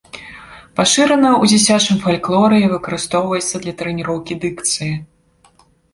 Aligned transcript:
Пашырана 0.79 1.27
ў 1.31 1.43
дзіцячым 1.51 1.97
фальклоры 2.05 2.55
і 2.61 2.69
выкарыстоўваецца 2.73 3.55
для 3.67 3.73
трэніроўкі 3.83 4.33
дыкцыі. 4.47 4.93